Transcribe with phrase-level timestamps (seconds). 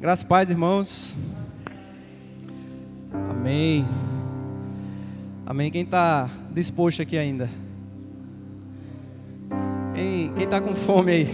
[0.00, 1.16] Graças a paz, irmãos.
[3.28, 3.84] Amém.
[5.44, 5.72] Amém.
[5.72, 7.50] Quem está disposto aqui ainda?
[10.36, 11.26] Quem está com fome aí?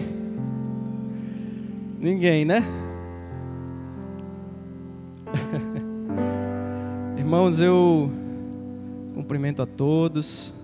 [2.00, 2.62] Ninguém, né?
[7.18, 8.10] Irmãos, eu
[9.12, 10.54] cumprimento a todos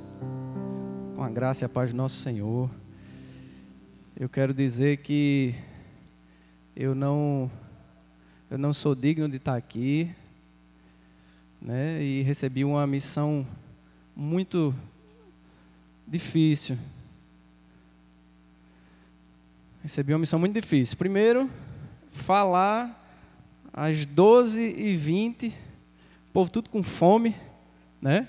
[1.17, 2.71] com a graça e a paz do nosso Senhor.
[4.19, 5.55] Eu quero dizer que
[6.75, 7.51] eu não
[8.51, 10.11] eu não sou digno de estar aqui,
[11.63, 12.03] né?
[12.03, 13.47] E recebi uma missão
[14.17, 14.75] muito
[16.05, 16.77] difícil.
[19.85, 20.97] Recebi uma missão muito difícil.
[20.97, 21.49] Primeiro,
[22.11, 23.01] falar
[23.73, 27.37] às 12h20, o povo tudo com fome,
[28.03, 28.27] né?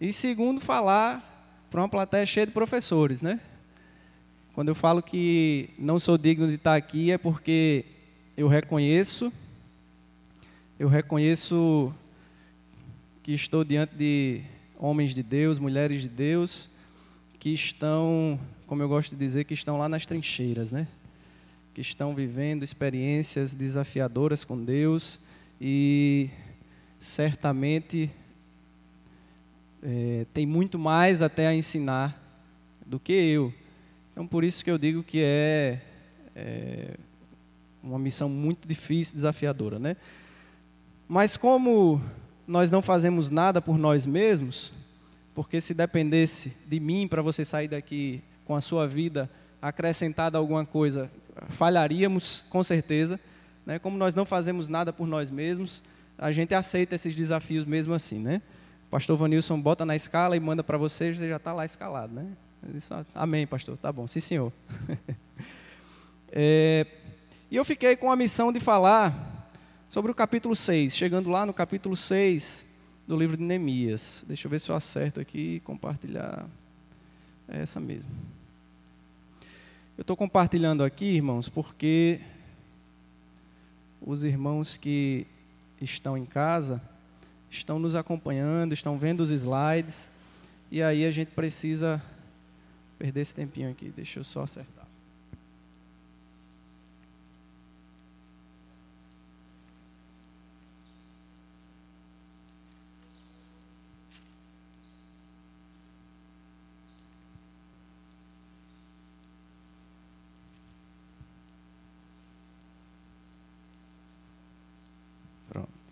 [0.00, 3.40] E segundo, falar para uma plateia cheia de professores, né?
[4.54, 7.95] Quando eu falo que não sou digno de estar aqui é porque
[8.36, 9.32] eu reconheço,
[10.78, 11.92] eu reconheço
[13.22, 14.42] que estou diante de
[14.78, 16.68] homens de Deus, mulheres de Deus,
[17.38, 20.86] que estão, como eu gosto de dizer, que estão lá nas trincheiras, né?
[21.72, 25.18] Que estão vivendo experiências desafiadoras com Deus
[25.58, 26.28] e
[27.00, 28.10] certamente
[29.82, 32.22] é, tem muito mais até a ensinar
[32.84, 33.52] do que eu.
[34.12, 35.80] Então, por isso que eu digo que é,
[36.34, 36.96] é
[37.86, 39.96] uma missão muito difícil, desafiadora, né?
[41.08, 42.00] Mas como
[42.46, 44.72] nós não fazemos nada por nós mesmos,
[45.34, 50.64] porque se dependesse de mim para você sair daqui com a sua vida acrescentada alguma
[50.64, 51.10] coisa,
[51.48, 53.18] falharíamos com certeza.
[53.64, 53.78] Né?
[53.78, 55.82] Como nós não fazemos nada por nós mesmos,
[56.16, 58.40] a gente aceita esses desafios mesmo assim, né?
[58.86, 62.14] O pastor Vanilson bota na escala e manda para você, você já está lá escalado,
[62.14, 62.26] né?
[63.14, 63.76] Amém, pastor.
[63.76, 64.52] Tá bom, sim, senhor.
[66.30, 66.86] é,
[67.50, 69.48] e eu fiquei com a missão de falar
[69.88, 72.66] sobre o capítulo 6, chegando lá no capítulo 6
[73.06, 74.24] do livro de Neemias.
[74.26, 76.46] Deixa eu ver se eu acerto aqui e compartilhar.
[77.48, 78.10] É essa mesmo.
[79.96, 82.20] Eu estou compartilhando aqui, irmãos, porque
[84.00, 85.26] os irmãos que
[85.80, 86.82] estão em casa
[87.48, 90.10] estão nos acompanhando, estão vendo os slides,
[90.70, 92.02] e aí a gente precisa
[92.98, 93.92] perder esse tempinho aqui.
[93.94, 94.85] Deixa eu só acertar.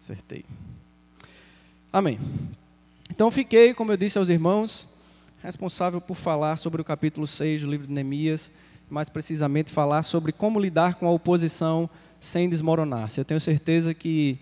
[0.05, 0.45] Acertei.
[1.91, 2.19] Amém.
[3.11, 4.87] Então fiquei, como eu disse aos irmãos,
[5.43, 8.53] responsável por falar sobre o capítulo 6 do livro de Neemias,
[8.91, 11.89] mais precisamente falar sobre como lidar com a oposição
[12.21, 13.19] sem desmoronar-se.
[13.19, 14.39] Eu tenho certeza que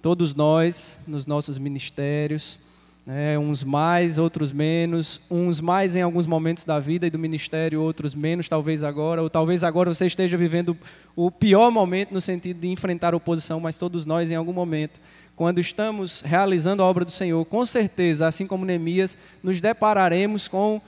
[0.00, 2.58] todos nós, nos nossos ministérios,
[3.04, 7.80] né, uns mais, outros menos, uns mais em alguns momentos da vida e do ministério,
[7.80, 10.76] outros menos, talvez agora, ou talvez agora você esteja vivendo
[11.16, 15.00] o pior momento no sentido de enfrentar oposição, mas todos nós em algum momento,
[15.34, 20.80] quando estamos realizando a obra do Senhor, com certeza, assim como Neemias, nos depararemos com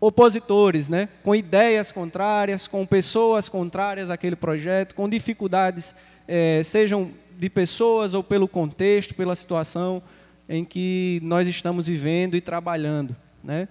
[0.00, 1.08] opositores, né?
[1.22, 5.94] com ideias contrárias, com pessoas contrárias àquele projeto, com dificuldades,
[6.26, 10.02] eh, sejam de pessoas ou pelo contexto, pela situação
[10.48, 13.16] em que nós estamos vivendo e trabalhando.
[13.42, 13.68] Né?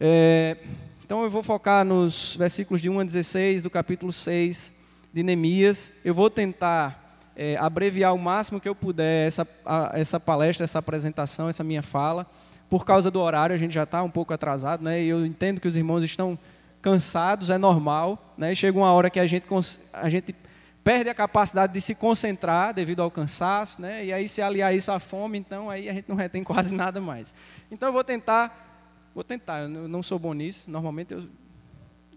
[0.00, 0.56] É,
[1.04, 4.72] então eu vou focar nos versículos de 1 a 16 do capítulo 6
[5.12, 5.92] de Neemias.
[6.04, 10.78] Eu vou tentar é, abreviar o máximo que eu puder essa, a, essa palestra, essa
[10.78, 12.26] apresentação, essa minha fala.
[12.68, 15.02] Por causa do horário, a gente já está um pouco atrasado, né?
[15.02, 16.38] e eu entendo que os irmãos estão
[16.80, 18.34] cansados, é normal.
[18.36, 18.54] Né?
[18.54, 19.46] Chega uma hora que a gente,
[19.92, 20.34] a gente
[20.84, 24.04] perde a capacidade de se concentrar devido ao cansaço, né?
[24.04, 27.00] E aí se aliar isso à fome, então aí a gente não retém quase nada
[27.00, 27.34] mais.
[27.70, 31.24] Então eu vou tentar, vou tentar, eu não sou bom nisso, normalmente eu,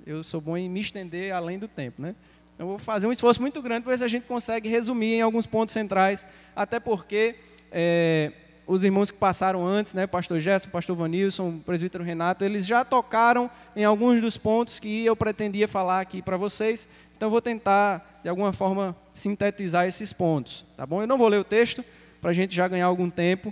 [0.05, 2.13] eu sou bom em me estender além do tempo, né?
[2.59, 5.21] Eu vou fazer um esforço muito grande para ver se a gente consegue resumir em
[5.21, 7.35] alguns pontos centrais, até porque
[7.71, 8.33] é,
[8.67, 13.49] os irmãos que passaram antes, né, pastor Gerson, pastor Vanilson, presbítero Renato, eles já tocaram
[13.75, 16.87] em alguns dos pontos que eu pretendia falar aqui para vocês.
[17.17, 20.63] Então, vou tentar, de alguma forma, sintetizar esses pontos.
[20.77, 21.01] Tá bom?
[21.01, 21.83] Eu não vou ler o texto,
[22.21, 23.51] para a gente já ganhar algum tempo.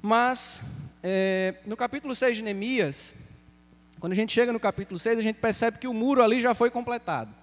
[0.00, 0.62] Mas,
[1.02, 3.12] é, no capítulo 6 de Neemias,
[3.98, 6.54] quando a gente chega no capítulo 6, a gente percebe que o muro ali já
[6.54, 7.34] foi completado.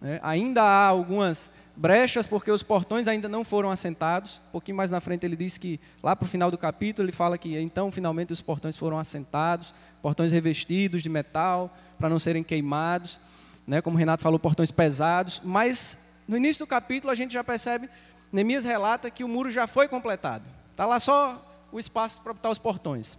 [0.00, 0.20] Né?
[0.22, 4.40] Ainda há algumas brechas, porque os portões ainda não foram assentados.
[4.50, 7.12] Um pouquinho mais na frente ele diz que, lá para o final do capítulo, ele
[7.12, 12.44] fala que então finalmente os portões foram assentados, portões revestidos de metal, para não serem
[12.44, 13.18] queimados
[13.66, 17.44] né, como o Renato falou, portões pesados, mas no início do capítulo a gente já
[17.44, 17.88] percebe,
[18.32, 20.44] Neemias relata que o muro já foi completado.
[20.70, 23.18] Está lá só o espaço para botar os portões.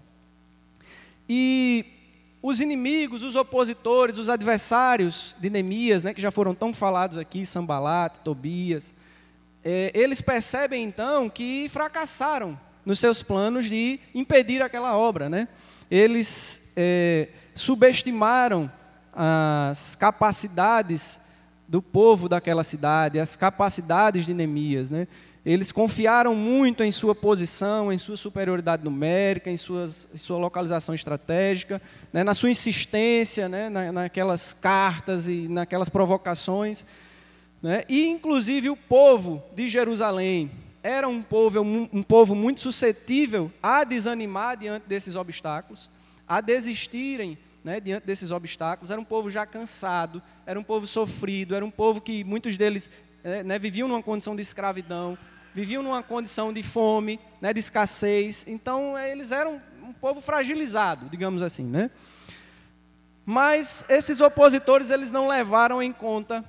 [1.30, 1.86] E
[2.42, 7.46] os inimigos, os opositores, os adversários de Neemias, né, que já foram tão falados aqui,
[7.46, 8.94] Sambalat, Tobias,
[9.64, 15.30] é, eles percebem então que fracassaram nos seus planos de impedir aquela obra.
[15.30, 15.48] Né?
[15.90, 18.70] Eles é, subestimaram
[19.16, 21.20] as capacidades
[21.68, 24.90] do povo daquela cidade, as capacidades de Neemias.
[24.90, 25.08] Né?
[25.46, 30.96] Eles confiaram muito em sua posição, em sua superioridade numérica, em, suas, em sua localização
[30.96, 31.82] estratégica,
[32.12, 32.24] né?
[32.24, 33.70] na sua insistência, né?
[33.70, 36.86] Na, naquelas cartas e naquelas provocações.
[37.62, 37.84] Né?
[37.90, 40.52] E, inclusive, o povo de Jerusalém
[40.82, 45.90] era um povo, um, um povo muito suscetível a desanimar diante desses obstáculos,
[46.28, 48.92] a desistirem né, diante desses obstáculos.
[48.92, 52.90] Era um povo já cansado, era um povo sofrido, era um povo que muitos deles
[53.24, 55.18] é, né, viviam numa condição de escravidão,
[55.54, 58.46] viviam numa condição de fome, né, de escassez.
[58.48, 61.64] Então, é, eles eram um povo fragilizado, digamos assim.
[61.64, 61.90] Né?
[63.26, 66.44] Mas esses opositores eles não levaram em conta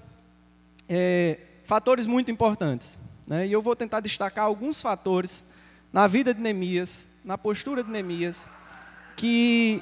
[0.88, 2.98] é, fatores muito importantes.
[3.26, 3.46] Né?
[3.46, 5.44] E eu vou tentar destacar alguns fatores
[5.92, 8.48] na vida de Neemias, na postura de Neemias,
[9.16, 9.80] que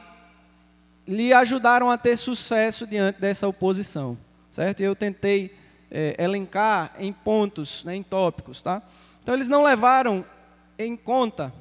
[1.06, 4.16] lhe ajudaram a ter sucesso diante dessa oposição,
[4.50, 4.80] certo?
[4.80, 5.54] Eu tentei
[5.90, 8.82] é, elencar em pontos, né, em tópicos, tá?
[9.22, 10.24] Então eles não levaram
[10.78, 11.52] em conta,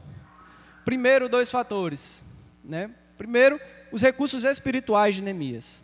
[0.85, 2.23] primeiro, dois fatores,
[2.63, 2.89] né?
[3.17, 3.59] Primeiro,
[3.91, 5.83] os recursos espirituais de Neemias.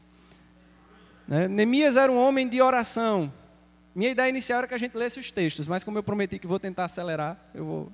[1.27, 1.47] Né?
[1.47, 3.31] Neemias era um homem de oração.
[3.93, 6.47] Minha ideia inicial era que a gente lesse os textos, mas como eu prometi que
[6.47, 7.91] vou tentar acelerar, eu vou,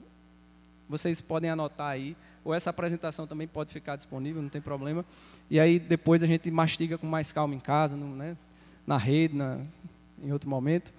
[0.90, 5.06] vocês podem anotar aí ou essa apresentação também pode ficar disponível, não tem problema.
[5.50, 8.36] E aí depois a gente mastiga com mais calma em casa, no, né,
[8.86, 9.60] na rede, na,
[10.22, 10.94] em outro momento.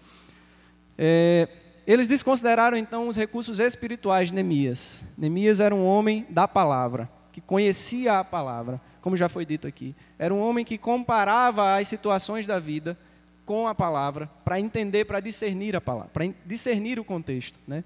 [0.97, 1.49] É,
[1.87, 5.03] eles desconsideraram então os recursos espirituais de Neemias.
[5.19, 9.95] Neemias era um homem da palavra, que conhecia a palavra, como já foi dito aqui.
[10.19, 12.97] Era um homem que comparava as situações da vida
[13.45, 17.61] com a palavra, para entender, para discernir a palavra, para discernir o contexto.
[17.69, 17.85] Né?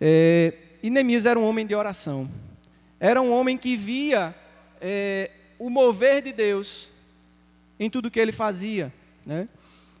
[0.00, 2.28] É, e Neemias era um homem de oração.
[2.98, 4.34] Era um homem que via
[4.80, 6.90] é, o mover de Deus
[7.78, 8.92] em tudo que ele fazia.
[9.24, 9.48] Né?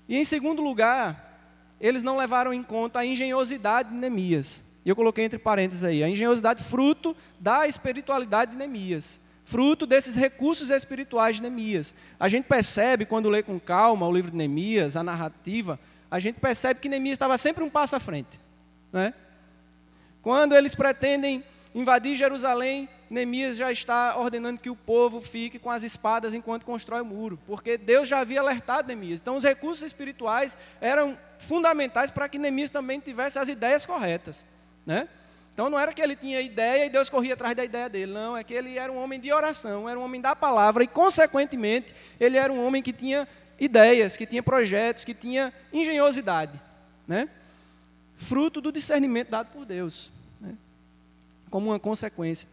[0.08, 4.62] E em segundo lugar, eles não levaram em conta a engenhosidade de Neemias.
[4.84, 10.16] E eu coloquei entre parênteses aí, a engenhosidade fruto da espiritualidade de Neemias, fruto desses
[10.16, 11.94] recursos espirituais de Neemias.
[12.18, 15.78] A gente percebe, quando lê com calma o livro de Neemias, a narrativa,
[16.10, 18.40] a gente percebe que Neemias estava sempre um passo à frente.
[18.92, 19.14] Né?
[20.22, 25.82] Quando eles pretendem invadir Jerusalém, Neemias já está ordenando que o povo fique com as
[25.82, 29.20] espadas enquanto constrói o muro, porque Deus já havia alertado Neemias.
[29.20, 34.44] Então, os recursos espirituais eram fundamentais para que Neemias também tivesse as ideias corretas,
[34.86, 35.08] né?
[35.52, 38.34] Então, não era que ele tinha ideia e Deus corria atrás da ideia dele, não,
[38.34, 41.94] é que ele era um homem de oração, era um homem da palavra e, consequentemente,
[42.18, 43.28] ele era um homem que tinha
[43.60, 46.58] ideias, que tinha projetos, que tinha engenhosidade,
[47.06, 47.28] né?
[48.22, 50.10] Fruto do discernimento dado por Deus
[51.52, 52.48] como uma consequência.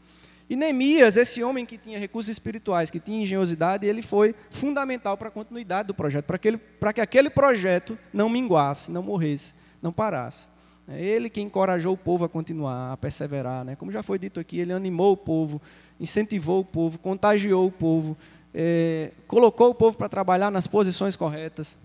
[0.50, 5.30] E Neemias, esse homem que tinha recursos espirituais, que tinha engenhosidade, ele foi fundamental para
[5.30, 10.50] a continuidade do projeto, para que, que aquele projeto não minguasse, não morresse, não parasse.
[10.88, 13.64] É ele que encorajou o povo a continuar, a perseverar.
[13.64, 13.76] Né?
[13.76, 15.62] Como já foi dito aqui, ele animou o povo,
[16.00, 18.18] incentivou o povo, contagiou o povo,
[18.54, 21.78] é, colocou o povo para trabalhar nas posições corretas.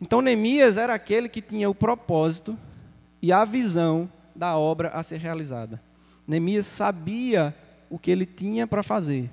[0.00, 2.56] Então, Neemias era aquele que tinha o propósito
[3.22, 5.80] e a visão da obra a ser realizada.
[6.26, 7.54] Neemias sabia
[7.88, 9.30] o que ele tinha para fazer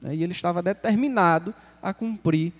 [0.00, 2.52] né, e ele estava determinado a cumprir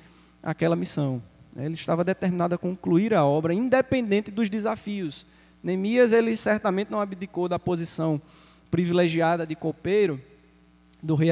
[0.42, 1.22] aquela missão.
[1.56, 5.26] Ele estava determinado a concluir a obra, independente dos desafios.
[5.62, 8.20] Neemias, ele certamente não abdicou da posição
[8.70, 10.20] privilegiada de copeiro
[11.02, 11.28] do rei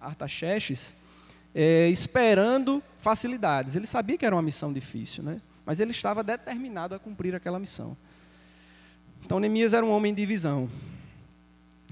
[0.00, 0.94] Artaxerxes,
[1.54, 3.74] é, esperando facilidades.
[3.74, 5.40] Ele sabia que era uma missão difícil, né?
[5.68, 7.94] Mas ele estava determinado a cumprir aquela missão.
[9.22, 10.66] Então Neemias era um homem de visão.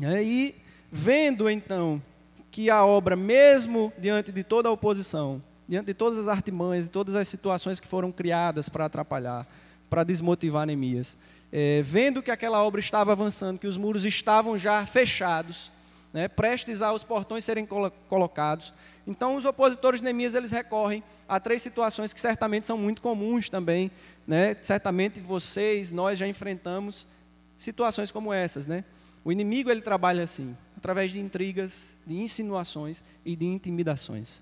[0.00, 0.54] E
[0.90, 2.00] vendo então
[2.50, 6.90] que a obra, mesmo diante de toda a oposição, diante de todas as artimanhas, de
[6.90, 9.47] todas as situações que foram criadas para atrapalhar,
[9.90, 11.14] para desmotivar Neemias,
[11.52, 15.71] é, vendo que aquela obra estava avançando, que os muros estavam já fechados,
[16.16, 18.73] né, prestes aos portões serem colo colocados,
[19.06, 23.50] então os opositores de Neemias eles recorrem a três situações que certamente são muito comuns
[23.50, 23.90] também,
[24.26, 27.06] né, certamente vocês, nós já enfrentamos
[27.58, 28.82] situações como essas, né?
[29.23, 34.40] O inimigo ele trabalha assim, através de intrigas, de insinuações e de intimidações.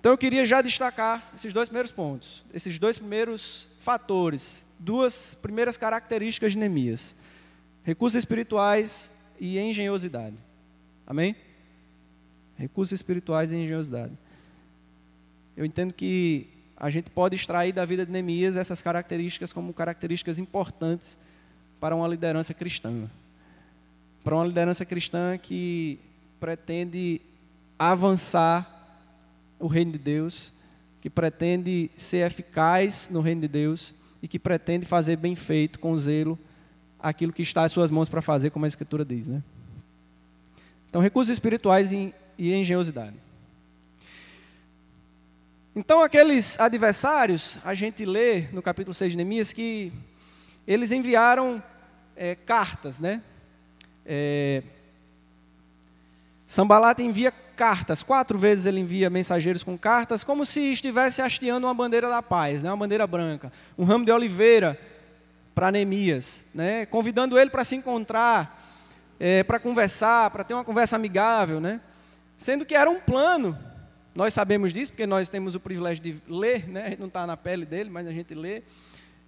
[0.00, 5.76] Então eu queria já destacar esses dois primeiros pontos, esses dois primeiros fatores, duas primeiras
[5.76, 7.14] características de Neemias:
[7.88, 10.36] recursos espirituais e engenhosidade.
[11.06, 11.34] Amém?
[12.58, 14.12] Recursos espirituais e engenhosidade.
[15.56, 20.38] Eu entendo que a gente pode extrair da vida de Neemias essas características como características
[20.38, 21.16] importantes
[21.80, 23.08] para uma liderança cristã.
[24.22, 25.98] Para uma liderança cristã que
[26.38, 27.22] pretende
[27.78, 29.00] avançar
[29.58, 30.52] o reino de Deus,
[31.00, 35.96] que pretende ser eficaz no reino de Deus e que pretende fazer bem feito, com
[35.96, 36.38] zelo,
[36.98, 39.26] aquilo que está às suas mãos para fazer, como a Escritura diz.
[39.26, 39.42] Né?
[40.88, 43.16] Então, recursos espirituais e engenhosidade.
[45.76, 49.92] Então, aqueles adversários, a gente lê no capítulo 6 de Neemias que
[50.66, 51.62] eles enviaram
[52.16, 53.22] é, cartas, né?
[54.04, 54.62] É,
[56.48, 61.74] Sambalat envia cartas, quatro vezes ele envia mensageiros com cartas, como se estivesse hasteando uma
[61.74, 62.70] bandeira da paz, né?
[62.70, 64.80] uma bandeira branca, um ramo de oliveira
[65.58, 66.86] para Neemias, né?
[66.86, 68.64] convidando ele para se encontrar,
[69.18, 71.80] é, para conversar, para ter uma conversa amigável, né?
[72.36, 73.58] sendo que era um plano,
[74.14, 76.86] nós sabemos disso, porque nós temos o privilégio de ler, né?
[76.86, 78.62] a gente não está na pele dele, mas a gente lê,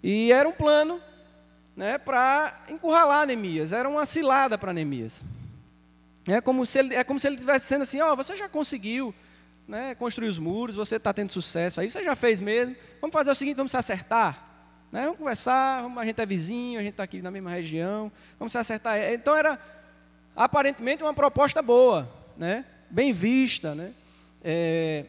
[0.04, 1.00] e era um plano
[1.74, 5.24] né, para encurralar Neemias, era uma cilada para Neemias.
[6.28, 8.48] É como se ele, é como se ele estivesse dizendo assim, ó, oh, você já
[8.48, 9.12] conseguiu
[9.66, 13.32] né, construir os muros, você está tendo sucesso aí, você já fez mesmo, vamos fazer
[13.32, 14.49] o seguinte, vamos se acertar.
[14.90, 18.52] Né, vamos conversar, a gente é vizinho, a gente está aqui na mesma região, vamos
[18.52, 18.98] se acertar.
[19.12, 19.58] Então era
[20.34, 23.92] aparentemente uma proposta boa, né, bem vista, né,
[24.42, 25.04] é,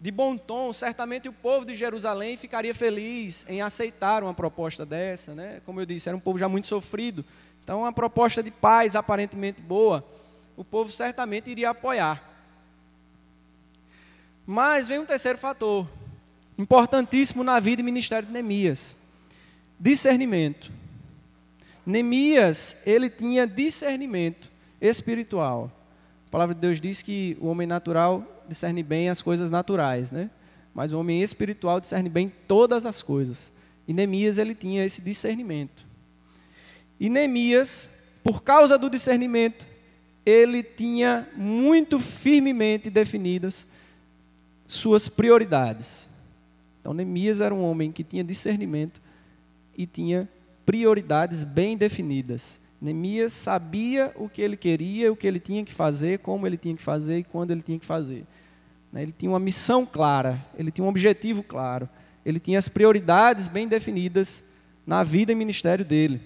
[0.00, 5.32] de bom tom, certamente o povo de Jerusalém ficaria feliz em aceitar uma proposta dessa,
[5.32, 5.60] né?
[5.64, 7.24] Como eu disse, era um povo já muito sofrido.
[7.62, 10.04] Então, uma proposta de paz aparentemente boa
[10.56, 12.22] o povo certamente iria apoiar.
[14.46, 15.86] Mas vem um terceiro fator,
[16.58, 18.96] importantíssimo na vida e ministério de Neemias:
[19.78, 20.70] discernimento.
[21.84, 25.70] Neemias, ele tinha discernimento espiritual.
[26.28, 30.30] A palavra de Deus diz que o homem natural discerne bem as coisas naturais, né?
[30.74, 33.52] Mas o homem espiritual discerne bem todas as coisas.
[33.86, 35.86] E Neemias, ele tinha esse discernimento.
[36.98, 37.88] E Neemias,
[38.22, 39.66] por causa do discernimento,
[40.24, 43.66] ele tinha muito firmemente definidas
[44.66, 46.08] suas prioridades.
[46.82, 49.00] Então, Neemias era um homem que tinha discernimento
[49.78, 50.28] e tinha
[50.66, 52.60] prioridades bem definidas.
[52.80, 56.74] Neemias sabia o que ele queria, o que ele tinha que fazer, como ele tinha
[56.74, 58.26] que fazer e quando ele tinha que fazer.
[58.92, 61.88] Né, ele tinha uma missão clara, ele tinha um objetivo claro,
[62.26, 64.42] ele tinha as prioridades bem definidas
[64.84, 66.20] na vida e ministério dele.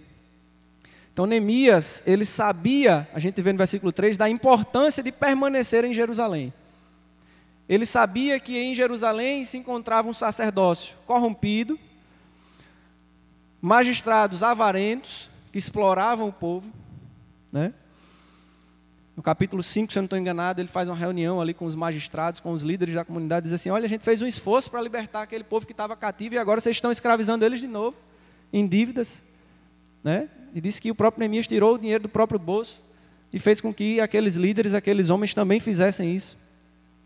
[1.12, 5.92] Então, Neemias, ele sabia, a gente vê no versículo 3, da importância de permanecer em
[5.92, 6.52] Jerusalém.
[7.68, 11.78] Ele sabia que em Jerusalém se encontrava um sacerdócio corrompido,
[13.60, 16.70] magistrados avarentos, que exploravam o povo.
[17.50, 17.72] Né?
[19.16, 21.74] No capítulo 5, se eu não estou enganado, ele faz uma reunião ali com os
[21.74, 24.80] magistrados, com os líderes da comunidade, diz assim: Olha, a gente fez um esforço para
[24.80, 27.96] libertar aquele povo que estava cativo e agora vocês estão escravizando eles de novo,
[28.52, 29.24] em dívidas.
[30.04, 30.28] Né?
[30.54, 32.80] E disse que o próprio Neemias tirou o dinheiro do próprio bolso
[33.32, 36.36] e fez com que aqueles líderes, aqueles homens também fizessem isso.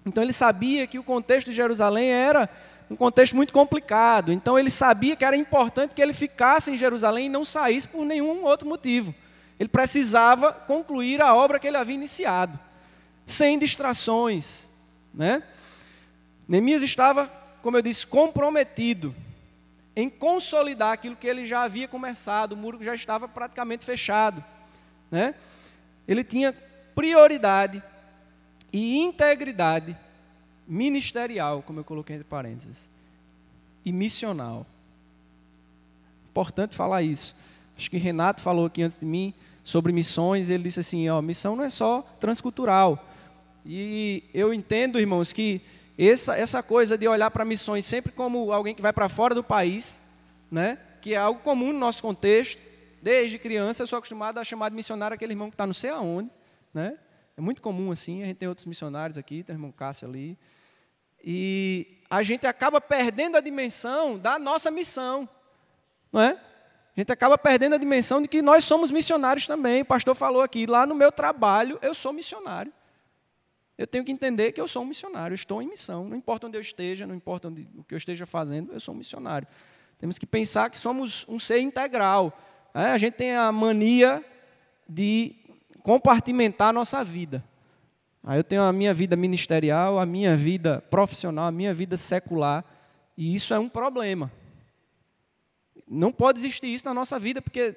[0.04, 2.48] Então ele sabia que o contexto de Jerusalém era
[2.90, 4.32] um contexto muito complicado.
[4.32, 8.04] Então ele sabia que era importante que ele ficasse em Jerusalém e não saísse por
[8.04, 9.14] nenhum outro motivo.
[9.58, 12.58] Ele precisava concluir a obra que ele havia iniciado,
[13.26, 14.68] sem distrações.
[15.12, 15.42] Né?
[16.48, 17.30] Neemias estava,
[17.62, 19.14] como eu disse, comprometido
[19.94, 24.42] em consolidar aquilo que ele já havia começado, o muro já estava praticamente fechado.
[25.10, 25.34] Né?
[26.08, 26.54] Ele tinha
[26.94, 27.82] prioridade
[28.72, 29.96] e integridade
[30.66, 32.88] ministerial, como eu coloquei entre parênteses,
[33.84, 34.66] e missional.
[36.30, 37.34] Importante falar isso.
[37.76, 39.34] Acho que Renato falou aqui antes de mim
[39.64, 43.04] sobre missões, ele disse assim, ó, missão não é só transcultural.
[43.64, 45.60] E eu entendo, irmãos, que
[45.98, 49.44] essa, essa coisa de olhar para missões sempre como alguém que vai para fora do
[49.44, 50.00] país,
[50.50, 50.78] né?
[51.00, 52.60] que é algo comum no nosso contexto.
[53.02, 55.90] Desde criança eu sou acostumado a chamar de missionário aquele irmão que está não sei
[55.90, 56.30] aonde.
[56.72, 56.96] Né?
[57.40, 60.38] É muito comum assim, a gente tem outros missionários aqui, tem o irmão Cássio ali.
[61.24, 65.28] E a gente acaba perdendo a dimensão da nossa missão.
[66.12, 66.32] Não é?
[66.96, 69.82] A gente acaba perdendo a dimensão de que nós somos missionários também.
[69.82, 72.72] O pastor falou aqui, lá no meu trabalho eu sou missionário
[73.80, 76.06] eu tenho que entender que eu sou um missionário, eu estou em missão.
[76.06, 78.94] Não importa onde eu esteja, não importa onde, o que eu esteja fazendo, eu sou
[78.94, 79.48] um missionário.
[79.98, 82.38] Temos que pensar que somos um ser integral.
[82.74, 84.22] É, a gente tem a mania
[84.86, 85.34] de
[85.82, 87.44] compartimentar a nossa vida.
[88.22, 92.64] Aí eu tenho a minha vida ministerial, a minha vida profissional, a minha vida secular,
[93.16, 94.30] e isso é um problema.
[95.88, 97.76] Não pode existir isso na nossa vida, porque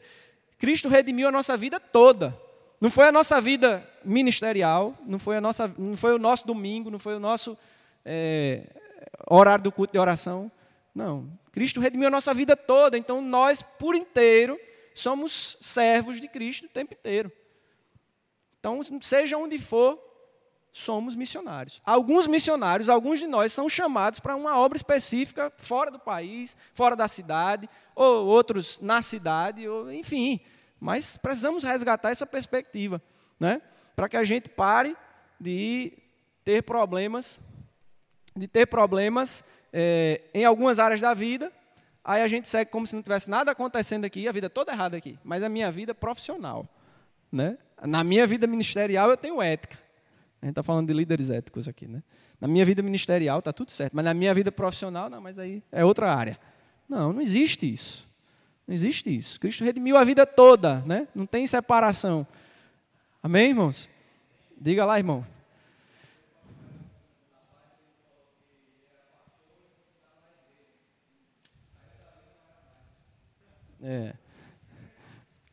[0.57, 2.37] Cristo redimiu a nossa vida toda.
[2.79, 6.91] Não foi a nossa vida ministerial, não foi, a nossa, não foi o nosso domingo,
[6.91, 7.57] não foi o nosso
[8.03, 8.63] é,
[9.27, 10.51] horário do culto de oração.
[10.93, 11.27] Não.
[11.51, 14.59] Cristo redimiu a nossa vida toda, então nós, por inteiro,
[14.93, 17.31] somos servos de Cristo o tempo inteiro.
[18.63, 20.01] Então, seja onde for,
[20.71, 21.81] somos missionários.
[21.85, 26.95] Alguns missionários, alguns de nós, são chamados para uma obra específica fora do país, fora
[26.95, 30.39] da cidade, ou outros na cidade, ou, enfim.
[30.79, 33.01] Mas precisamos resgatar essa perspectiva,
[33.37, 33.61] né?
[33.97, 34.95] para que a gente pare
[35.37, 35.91] de
[36.45, 37.41] ter problemas,
[38.33, 39.43] de ter problemas
[39.73, 41.51] é, em algumas áreas da vida,
[42.01, 44.95] aí a gente segue como se não tivesse nada acontecendo aqui, a vida toda errada
[44.95, 46.65] aqui, mas a minha vida profissional.
[47.29, 47.57] Né?
[47.85, 49.77] Na minha vida ministerial eu tenho ética.
[50.41, 52.03] A gente está falando de líderes éticos aqui, né?
[52.39, 55.63] Na minha vida ministerial está tudo certo, mas na minha vida profissional, não, mas aí
[55.71, 56.37] é outra área.
[56.87, 58.07] Não, não existe isso.
[58.67, 59.39] Não existe isso.
[59.39, 61.07] Cristo redimiu a vida toda, né?
[61.13, 62.27] Não tem separação.
[63.21, 63.87] Amém, irmãos?
[64.59, 65.25] Diga lá, irmão.
[73.81, 74.13] É.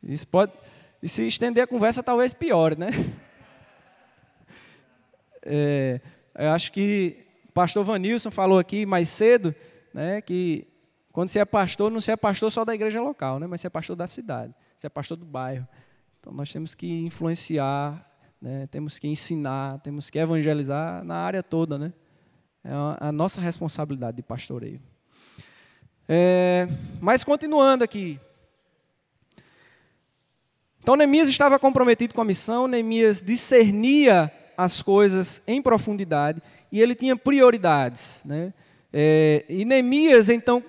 [0.01, 0.53] Isso pode.
[1.01, 2.89] E se estender a conversa, talvez piore, né?
[5.43, 5.99] É,
[6.35, 7.17] eu acho que
[7.49, 9.55] o pastor Vanilson falou aqui mais cedo,
[9.93, 10.67] né, que
[11.11, 13.67] quando você é pastor, não você é pastor só da igreja local, né, mas você
[13.67, 15.67] é pastor da cidade, você é pastor do bairro.
[16.19, 18.07] Então nós temos que influenciar,
[18.39, 21.91] né, temos que ensinar, temos que evangelizar na área toda, né?
[22.63, 24.79] É a nossa responsabilidade de pastoreio.
[26.07, 26.67] É,
[26.99, 28.19] mas continuando aqui.
[30.81, 36.95] Então Neemias estava comprometido com a missão, Neemias discernia as coisas em profundidade e ele
[36.95, 38.21] tinha prioridades.
[38.25, 38.51] Né?
[38.91, 40.63] É, e Neemias, então,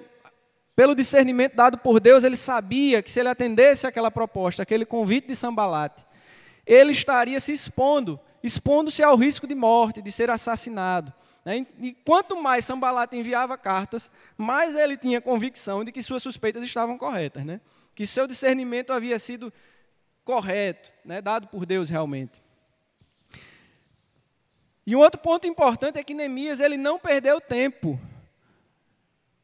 [0.77, 5.29] pelo discernimento dado por Deus, ele sabia que se ele atendesse aquela proposta, aquele convite
[5.29, 6.05] de Sambalate,
[6.67, 11.13] ele estaria se expondo, expondo-se ao risco de morte, de ser assassinado.
[11.43, 11.67] Né?
[11.81, 16.99] E quanto mais Sambalate enviava cartas, mais ele tinha convicção de que suas suspeitas estavam
[16.99, 17.63] corretas, né?
[17.95, 19.53] que seu discernimento havia sido
[20.25, 21.21] correto, né?
[21.21, 22.39] dado por Deus realmente.
[24.87, 27.99] E um outro ponto importante é que Neemias ele não perdeu tempo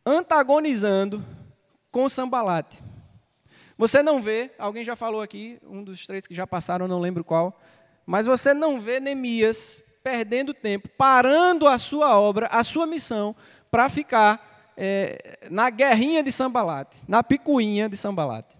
[0.04, 1.24] antagonizando
[1.90, 2.82] com Sambalate.
[3.76, 7.22] Você não vê, alguém já falou aqui, um dos três que já passaram, não lembro
[7.22, 7.60] qual,
[8.04, 13.36] mas você não vê Neemias perdendo tempo, parando a sua obra, a sua missão,
[13.70, 18.56] para ficar é, na guerrinha de Sambalate, na picuinha de Sambalate.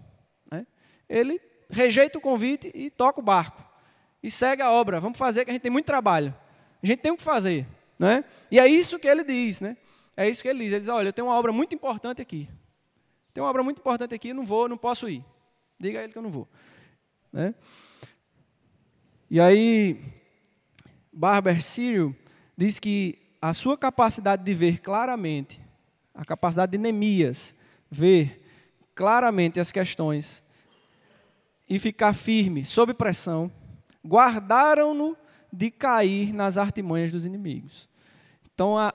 [0.49, 0.65] Né?
[1.09, 3.63] Ele rejeita o convite e toca o barco.
[4.21, 4.99] E segue a obra.
[4.99, 6.35] Vamos fazer que a gente tem muito trabalho.
[6.81, 7.67] A gente tem o que fazer.
[7.97, 8.23] Né?
[8.51, 9.61] E é isso que ele diz.
[9.61, 9.77] Né?
[10.15, 10.71] É isso que ele diz.
[10.71, 12.49] Ele diz, olha, eu tenho uma obra muito importante aqui.
[13.33, 15.23] Tem uma obra muito importante aqui, não vou, não posso ir.
[15.79, 16.47] Diga a ele que eu não vou.
[17.31, 17.53] Né?
[19.29, 20.01] E aí,
[21.13, 22.15] Barber Círio
[22.57, 25.61] diz que a sua capacidade de ver claramente,
[26.13, 27.55] a capacidade de Neemias
[27.89, 28.41] ver
[28.93, 30.43] claramente as questões
[31.69, 33.51] e ficar firme sob pressão,
[34.05, 35.15] guardaram-no
[35.53, 37.87] de cair nas artimanhas dos inimigos.
[38.53, 38.93] Então, a,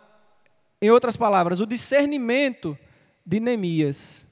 [0.82, 2.76] em outras palavras, o discernimento
[3.24, 4.26] de Neemias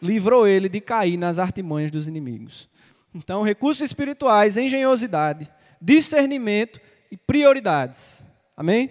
[0.00, 2.68] livrou ele de cair nas artimanhas dos inimigos.
[3.14, 8.22] Então, recursos espirituais, engenhosidade, discernimento e prioridades.
[8.56, 8.90] Amém?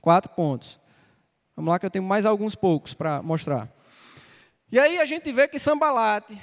[0.00, 0.80] Quatro pontos.
[1.56, 3.68] Vamos lá que eu tenho mais alguns poucos para mostrar.
[4.72, 6.40] E aí a gente vê que Sambalate,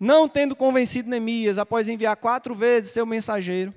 [0.00, 3.74] não tendo convencido Neemias, após enviar quatro vezes seu mensageiro,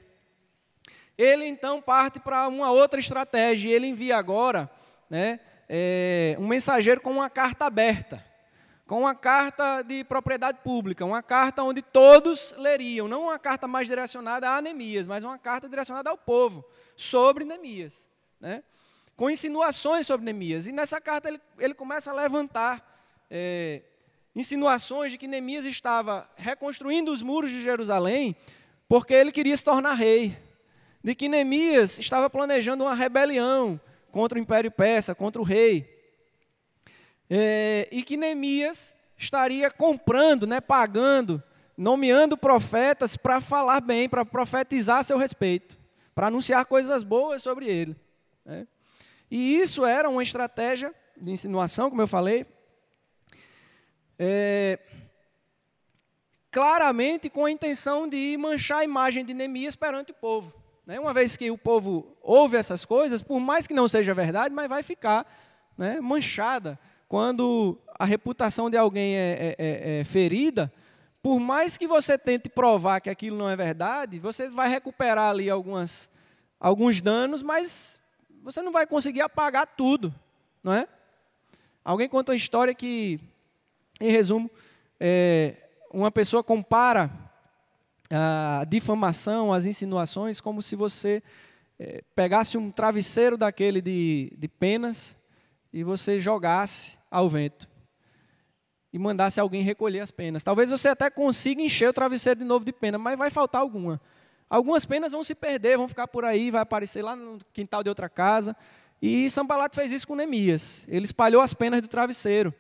[1.18, 3.70] ele então parte para uma outra estratégia.
[3.70, 4.72] Ele envia agora
[5.10, 8.26] né, é, um mensageiro com uma carta aberta,
[8.88, 13.86] com uma carta de propriedade pública, uma carta onde todos leriam, não uma carta mais
[13.86, 16.64] direcionada a Neemias, mas uma carta direcionada ao povo,
[16.96, 18.08] sobre Neemias.
[18.40, 18.64] Né,
[19.16, 20.68] com insinuações sobre Neemias.
[20.68, 22.92] E nessa carta ele, ele começa a levantar.
[23.30, 23.82] É,
[24.36, 28.36] insinuações de que Neemias estava reconstruindo os muros de Jerusalém
[28.88, 30.38] porque ele queria se tornar rei,
[31.04, 33.80] de que Neemias estava planejando uma rebelião
[34.12, 35.90] contra o Império Persa, contra o rei,
[37.30, 41.42] é, e que Neemias estaria comprando, né, pagando,
[41.76, 45.78] nomeando profetas para falar bem, para profetizar a seu respeito,
[46.14, 47.96] para anunciar coisas boas sobre ele.
[48.46, 48.68] Né?
[49.32, 52.46] E isso era uma estratégia de insinuação, como eu falei,
[54.18, 54.80] é,
[56.52, 60.54] claramente com a intenção de manchar a imagem de Neemias perante o povo.
[60.86, 61.00] Né?
[61.00, 64.70] Uma vez que o povo ouve essas coisas, por mais que não seja verdade, mas
[64.70, 65.26] vai ficar
[65.78, 66.80] né, manchada.
[67.08, 70.72] Quando a reputação de alguém é, é, é, é ferida,
[71.22, 75.50] por mais que você tente provar que aquilo não é verdade, você vai recuperar ali
[75.50, 76.10] algumas,
[76.60, 78.00] alguns danos, mas
[78.44, 80.14] você não vai conseguir apagar tudo,
[80.62, 80.86] não é?
[81.84, 83.20] Alguém conta uma história que,
[84.00, 84.50] em resumo,
[85.00, 85.56] é,
[85.92, 87.12] uma pessoa compara
[88.10, 91.22] a difamação, as insinuações, como se você
[91.80, 95.16] é, pegasse um travesseiro daquele de, de penas
[95.72, 97.68] e você jogasse ao vento
[98.94, 100.44] e mandasse alguém recolher as penas.
[100.44, 104.00] Talvez você até consiga encher o travesseiro de novo de pena, mas vai faltar alguma.
[104.48, 107.90] Algumas penas vão se perder, vão ficar por aí, vai aparecer lá no quintal de
[107.90, 108.56] outra casa.
[109.02, 110.86] E Sambalat fez isso com Neemias.
[110.88, 112.54] Ele espalhou as penas do travesseiro.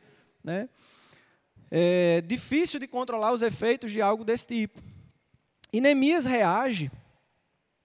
[0.43, 0.67] Né?
[1.75, 4.79] É difícil de controlar os efeitos de algo desse tipo.
[5.71, 6.91] E Neemias reage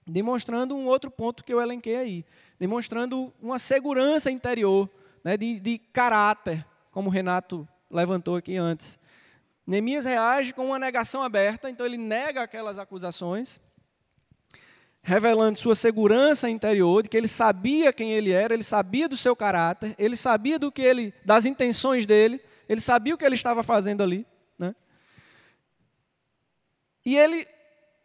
[0.06, 2.24] demonstrando um outro ponto que eu elenquei aí,
[2.58, 4.90] demonstrando uma segurança interior,
[5.24, 8.98] né, de, de caráter, como o Renato levantou aqui antes.
[9.66, 13.58] Neemias reage com uma negação aberta, então ele nega aquelas acusações,
[15.00, 19.34] revelando sua segurança interior, de que ele sabia quem ele era, ele sabia do seu
[19.34, 23.62] caráter, ele sabia do que ele, das intenções dele, ele sabia o que ele estava
[23.62, 24.26] fazendo ali.
[24.58, 24.74] Né?
[27.04, 27.46] E ele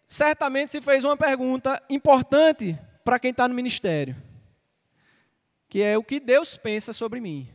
[0.07, 4.15] certamente se fez uma pergunta importante para quem está no ministério,
[5.67, 7.49] que é o que Deus pensa sobre mim.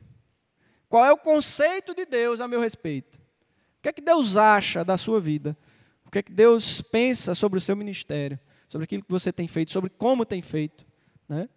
[0.89, 3.17] Qual é o conceito de Deus a meu respeito?
[3.79, 5.57] O que é que Deus acha da sua vida?
[6.05, 8.39] O que é que Deus pensa sobre o seu ministério?
[8.67, 10.85] Sobre aquilo que você tem feito, sobre como tem feito?
[11.29, 11.49] Né?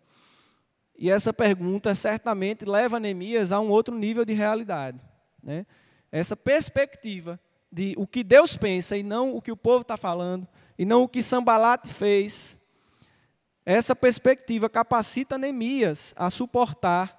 [0.98, 5.00] E essa pergunta certamente leva Neemias a um outro nível de realidade.
[5.44, 5.66] Né?
[6.12, 7.40] Essa perspectiva
[7.72, 11.04] de o que Deus pensa e não o que o povo está falando, e não
[11.04, 12.58] o que Sambalat fez.
[13.66, 17.18] Essa perspectiva capacita Neemias a suportar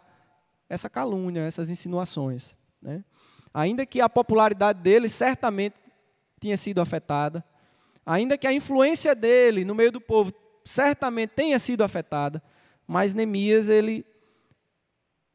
[0.68, 2.56] essa calúnia, essas insinuações.
[2.80, 3.04] Né?
[3.54, 5.76] Ainda que a popularidade dele certamente
[6.40, 7.44] tinha sido afetada,
[8.04, 10.32] ainda que a influência dele no meio do povo
[10.64, 12.42] certamente tenha sido afetada,
[12.86, 14.04] mas Neemias ele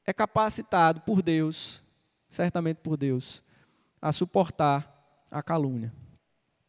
[0.05, 1.81] é capacitado por Deus,
[2.29, 3.43] certamente por Deus,
[4.01, 4.93] a suportar
[5.31, 5.91] a calúnia,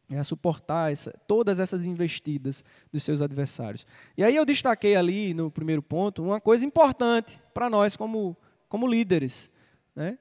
[0.09, 3.85] a suportar essa, todas essas investidas dos seus adversários.
[4.17, 8.35] E aí eu destaquei ali no primeiro ponto uma coisa importante para nós como
[8.69, 9.51] como líderes.
[9.95, 10.17] Né?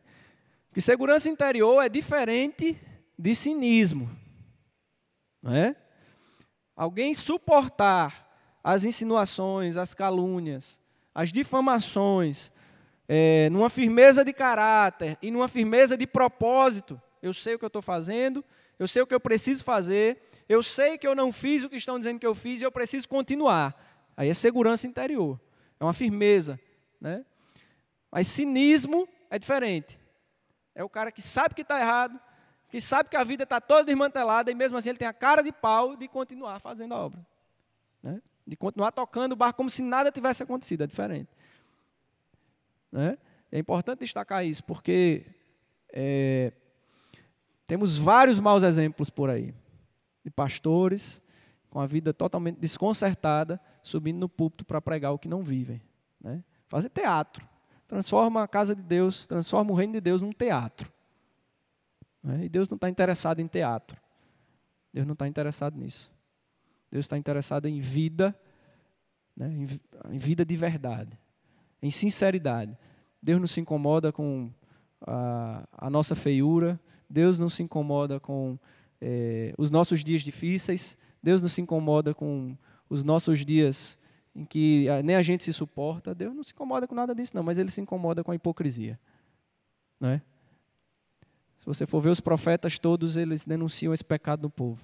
[0.72, 2.80] Que segurança interior é diferente
[3.16, 4.10] de cinismo.
[5.42, 5.76] Não é?
[6.74, 8.26] Alguém suportar
[8.64, 10.80] as insinuações, as calúnias,
[11.14, 12.50] as difamações,
[13.08, 17.00] é, numa firmeza de caráter e numa firmeza de propósito.
[17.22, 18.44] Eu sei o que eu estou fazendo,
[18.78, 21.76] eu sei o que eu preciso fazer, eu sei que eu não fiz o que
[21.76, 23.74] estão dizendo que eu fiz e eu preciso continuar.
[24.16, 25.40] Aí é segurança interior,
[25.80, 26.60] é uma firmeza.
[27.00, 27.24] Né?
[28.10, 29.98] Mas cinismo é diferente.
[30.74, 32.20] É o cara que sabe que está errado,
[32.68, 35.42] que sabe que a vida está toda desmantelada e mesmo assim ele tem a cara
[35.42, 37.26] de pau de continuar fazendo a obra.
[38.02, 38.20] Né?
[38.46, 40.84] De continuar tocando o barco como se nada tivesse acontecido.
[40.84, 41.28] É diferente.
[42.90, 43.18] Né?
[43.50, 45.24] É importante destacar isso, porque
[45.92, 46.52] é,
[47.66, 49.54] temos vários maus exemplos por aí.
[50.24, 51.22] De pastores
[51.70, 55.80] com a vida totalmente desconcertada, subindo no púlpito para pregar o que não vivem.
[56.20, 56.42] Né?
[56.68, 57.48] Fazer teatro
[57.88, 60.92] transforma a casa de Deus, transforma o reino de Deus num teatro.
[62.22, 62.44] Né?
[62.44, 63.98] E Deus não está interessado em teatro.
[64.92, 66.12] Deus não está interessado nisso.
[66.90, 68.38] Deus está interessado em vida,
[69.34, 69.50] né?
[70.10, 71.18] em vida de verdade,
[71.82, 72.76] em sinceridade.
[73.22, 74.50] Deus não se incomoda com
[75.00, 78.58] a, a nossa feiura, Deus não se incomoda com
[79.00, 82.56] é, os nossos dias difíceis, Deus não se incomoda com
[82.88, 83.98] os nossos dias
[84.34, 87.42] em que nem a gente se suporta, Deus não se incomoda com nada disso, não,
[87.42, 88.98] mas ele se incomoda com a hipocrisia.
[89.98, 90.22] Não é?
[91.58, 94.80] Se você for ver os profetas todos, eles denunciam esse pecado do povo.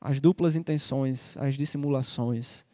[0.00, 2.64] As duplas intenções, as dissimulações.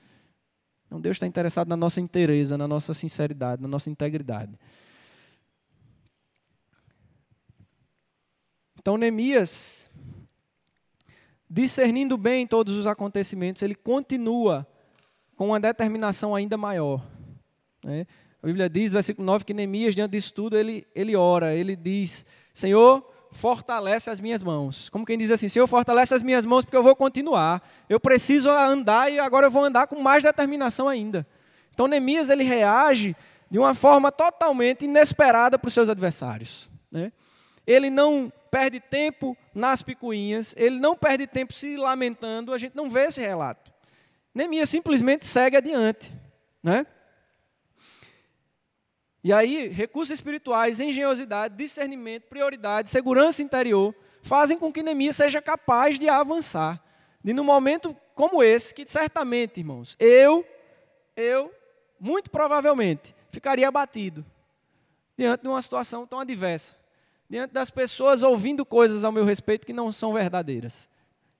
[0.89, 4.59] Então Deus está interessado na nossa inteireza, na nossa sinceridade, na nossa integridade.
[8.81, 9.89] Então Neemias
[11.49, 14.67] discernindo bem todos os acontecimentos, ele continua
[15.35, 17.03] com uma determinação ainda maior.
[17.83, 18.07] Né?
[18.43, 22.27] A Bíblia diz, versículo 9, que Neemias, diante disso tudo, ele, ele ora, ele diz:
[22.53, 24.89] Senhor, fortalece as minhas mãos.
[24.91, 27.63] Como quem diz assim: Senhor, fortalece as minhas mãos, porque eu vou continuar.
[27.89, 31.27] Eu preciso andar e agora eu vou andar com mais determinação ainda.
[31.73, 33.15] Então, Neemias, ele reage
[33.51, 36.69] de uma forma totalmente inesperada para os seus adversários.
[36.91, 37.13] Né?
[37.69, 42.89] ele não perde tempo nas picuinhas, ele não perde tempo se lamentando, a gente não
[42.89, 43.71] vê esse relato.
[44.35, 46.15] Neemias simplesmente segue adiante.
[46.63, 46.87] Né?
[49.23, 55.99] E aí, recursos espirituais, engenhosidade, discernimento, prioridade, segurança interior, fazem com que Neemias seja capaz
[55.99, 56.83] de avançar.
[57.25, 60.47] E num momento como esse, que certamente, irmãos, eu,
[61.17, 61.53] eu,
[61.99, 64.25] muito provavelmente, ficaria abatido
[65.17, 66.77] diante de uma situação tão adversa,
[67.29, 70.89] diante das pessoas ouvindo coisas ao meu respeito que não são verdadeiras.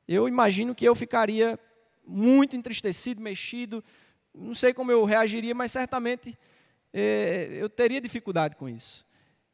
[0.07, 1.59] Eu imagino que eu ficaria
[2.05, 3.85] muito entristecido, mexido,
[4.35, 6.37] não sei como eu reagiria, mas certamente
[6.93, 9.07] eu teria dificuldade com isso.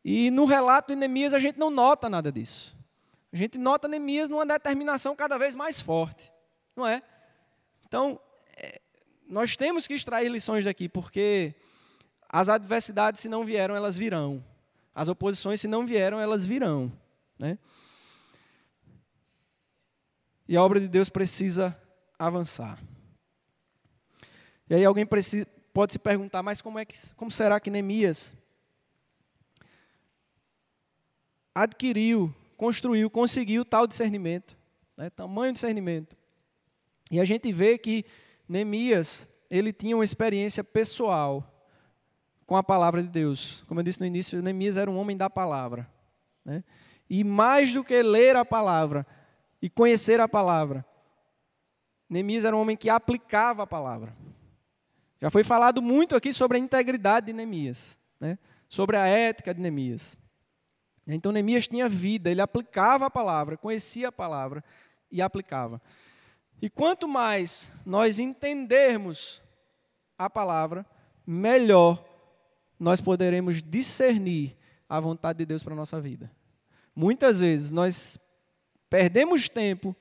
[0.04, 2.76] E no relato de Neemias a gente não nota nada disso.
[3.32, 6.32] A gente nota Neemias numa determinação cada vez mais forte,
[6.76, 7.02] não é?
[7.86, 8.20] Então,
[8.56, 8.80] é,
[9.26, 11.54] nós temos que extrair lições daqui, porque
[12.28, 14.44] as adversidades, se não vieram, elas virão.
[14.94, 16.92] As oposições, se não vieram, elas virão.
[17.38, 17.58] Né?
[20.46, 21.76] E a obra de Deus precisa
[22.18, 22.78] avançar.
[24.68, 28.32] E aí alguém precisa, pode se perguntar, mas como, é que, como será que Neemias
[31.52, 34.56] adquiriu, construiu, conseguiu tal discernimento,
[34.96, 36.16] né, tamanho discernimento?
[37.10, 38.04] E a gente vê que
[38.48, 41.50] Neemias, ele tinha uma experiência pessoal
[42.46, 43.64] com a palavra de Deus.
[43.66, 45.90] Como eu disse no início, Neemias era um homem da palavra.
[46.44, 46.62] Né?
[47.10, 49.04] E mais do que ler a palavra
[49.60, 50.86] e conhecer a palavra,
[52.08, 54.14] Neemias era um homem que aplicava a palavra.
[55.20, 58.38] Já foi falado muito aqui sobre a integridade de Neemias, né?
[58.68, 60.16] sobre a ética de Neemias.
[61.06, 64.64] Então Neemias tinha vida, ele aplicava a palavra, conhecia a palavra
[65.10, 65.80] e aplicava.
[66.60, 69.42] E quanto mais nós entendermos
[70.18, 70.86] a palavra,
[71.26, 72.04] melhor
[72.78, 74.56] nós poderemos discernir
[74.88, 76.30] a vontade de Deus para a nossa vida.
[76.94, 78.18] Muitas vezes nós
[78.88, 79.96] perdemos tempo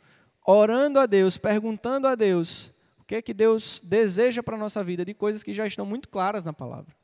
[0.46, 2.73] orando a Deus, perguntando a Deus
[3.14, 6.10] que é que Deus deseja para a nossa vida, de coisas que já estão muito
[6.10, 6.96] claras na palavra.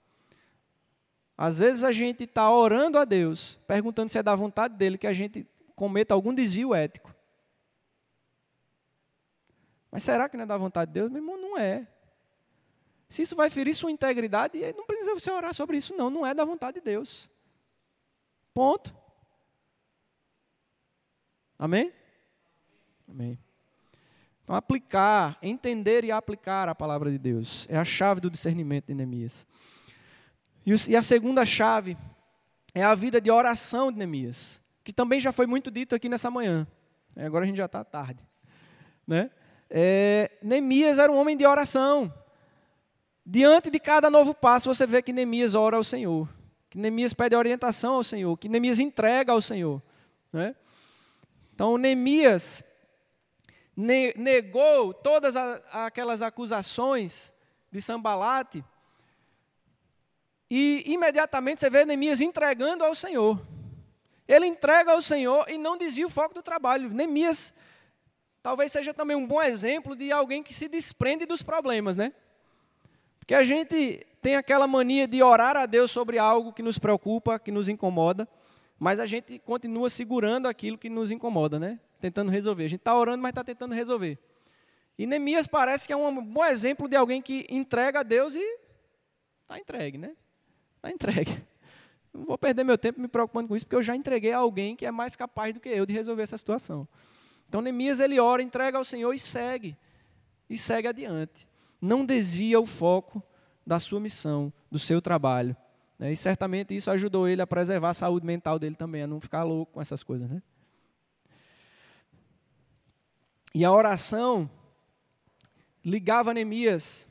[1.37, 5.05] Às vezes a gente está orando a Deus, perguntando se é da vontade dele que
[5.05, 5.45] a gente
[5.75, 7.13] cometa algum desvio ético.
[9.91, 11.11] Mas será que não é da vontade de Deus?
[11.11, 11.87] Meu irmão, não é.
[13.07, 16.09] Se isso vai ferir sua integridade, não precisa você orar sobre isso, não.
[16.09, 17.29] Não é da vontade de Deus.
[18.51, 18.95] Ponto.
[21.59, 21.93] Amém?
[23.07, 23.37] Amém.
[24.49, 28.95] Então, aplicar, entender e aplicar a palavra de Deus é a chave do discernimento de
[28.95, 29.45] Neemias.
[30.65, 31.95] E a segunda chave
[32.73, 36.31] é a vida de oração de Neemias, que também já foi muito dito aqui nessa
[36.31, 36.65] manhã.
[37.15, 38.23] Agora a gente já está tarde.
[39.05, 39.29] Né?
[39.69, 42.11] É, Neemias era um homem de oração.
[43.23, 46.27] Diante de cada novo passo, você vê que Neemias ora ao Senhor,
[46.71, 49.79] que Neemias pede orientação ao Senhor, que Neemias entrega ao Senhor.
[50.33, 50.55] Né?
[51.53, 52.63] Então, Neemias
[53.81, 57.33] negou todas aquelas acusações
[57.71, 58.61] de Sambalate
[60.49, 63.39] e imediatamente você vê Neemias entregando ao Senhor.
[64.27, 66.89] Ele entrega ao Senhor e não desvia o foco do trabalho.
[66.89, 67.53] Neemias
[68.43, 72.11] talvez seja também um bom exemplo de alguém que se desprende dos problemas, né?
[73.17, 77.39] Porque a gente tem aquela mania de orar a Deus sobre algo que nos preocupa,
[77.39, 78.27] que nos incomoda,
[78.77, 81.79] mas a gente continua segurando aquilo que nos incomoda, né?
[81.99, 82.65] Tentando resolver.
[82.65, 84.17] A gente está orando, mas está tentando resolver.
[84.97, 88.59] E Neemias parece que é um bom exemplo de alguém que entrega a Deus e
[89.41, 90.15] está entregue, né?
[90.75, 91.41] Está entregue.
[92.13, 94.75] Não vou perder meu tempo me preocupando com isso, porque eu já entreguei a alguém
[94.75, 96.87] que é mais capaz do que eu de resolver essa situação.
[97.47, 99.77] Então Neemias ele ora, entrega ao Senhor e segue.
[100.49, 101.47] E segue adiante.
[101.79, 103.23] Não desvia o foco
[103.65, 105.55] da sua missão, do seu trabalho.
[105.97, 106.11] Né?
[106.11, 109.43] E certamente isso ajudou ele a preservar a saúde mental dele também, a não ficar
[109.43, 110.29] louco com essas coisas.
[110.29, 110.41] Né?
[113.53, 114.49] E a oração
[115.83, 117.07] ligava Neemias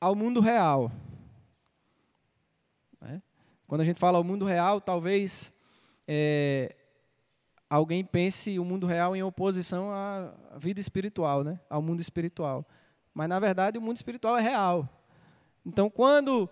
[0.00, 0.90] ao mundo real.
[3.00, 3.22] Né?
[3.66, 5.54] Quando a gente fala ao mundo real, talvez
[6.08, 6.74] é,
[7.70, 11.60] alguém pense o mundo real em oposição à vida espiritual, né?
[11.70, 12.66] ao mundo espiritual.
[13.14, 14.88] Mas, na verdade, o mundo espiritual é real.
[15.64, 16.50] Então, quando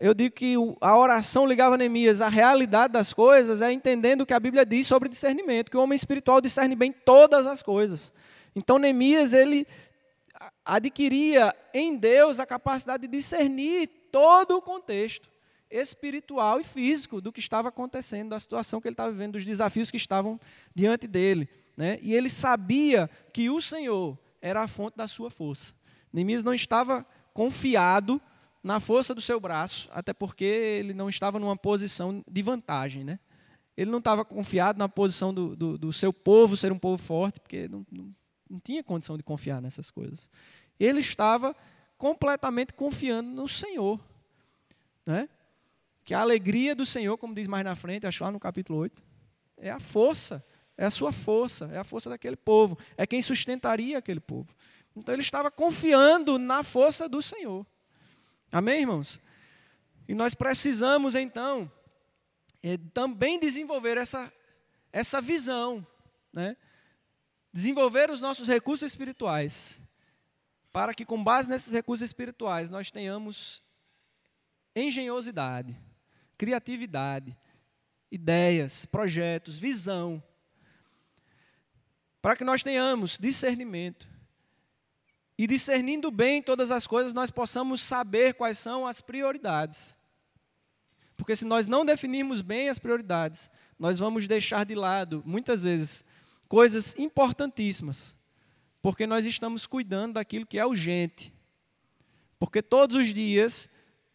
[0.00, 4.32] eu digo que a oração ligava Neemias à realidade das coisas, é entendendo o que
[4.32, 8.10] a Bíblia diz sobre discernimento, que o homem espiritual discerne bem todas as coisas.
[8.56, 9.66] Então Neemias, ele
[10.64, 15.28] adquiria em Deus a capacidade de discernir todo o contexto
[15.70, 19.90] espiritual e físico do que estava acontecendo, da situação que ele estava vivendo, dos desafios
[19.90, 20.40] que estavam
[20.74, 21.46] diante dele.
[21.76, 21.98] Né?
[22.00, 25.74] E ele sabia que o Senhor era a fonte da sua força.
[26.10, 28.20] Neemias não estava confiado
[28.62, 33.18] na força do seu braço, até porque ele não estava numa posição de vantagem, né?
[33.80, 37.40] ele não estava confiado na posição do, do, do, seu povo ser um povo forte,
[37.40, 38.14] porque não, não,
[38.48, 40.28] não tinha condição de confiar nessas coisas.
[40.78, 41.56] Ele estava
[41.96, 43.98] completamente confiando no Senhor.
[45.06, 45.30] Né?
[46.04, 49.02] Que a alegria do Senhor, como diz mais na frente, acho lá no capítulo 8,
[49.56, 50.44] é a força,
[50.76, 54.54] é a sua força, é a força daquele povo, é quem sustentaria aquele povo.
[54.94, 57.66] Então ele estava confiando na força do Senhor.
[58.52, 59.20] Amém, irmãos?
[60.08, 61.70] E nós precisamos, então,
[62.60, 64.32] é, também desenvolver essa,
[64.92, 65.86] essa visão,
[66.32, 66.56] né?
[67.52, 69.80] desenvolver os nossos recursos espirituais,
[70.72, 73.62] para que, com base nesses recursos espirituais, nós tenhamos
[74.74, 75.76] engenhosidade,
[76.36, 77.36] criatividade,
[78.10, 80.20] ideias, projetos, visão,
[82.20, 84.08] para que nós tenhamos discernimento.
[85.40, 89.96] E discernindo bem todas as coisas, nós possamos saber quais são as prioridades.
[91.16, 96.04] Porque se nós não definirmos bem as prioridades, nós vamos deixar de lado, muitas vezes,
[96.46, 98.14] coisas importantíssimas.
[98.82, 101.32] Porque nós estamos cuidando daquilo que é urgente.
[102.38, 103.66] Porque todos os dias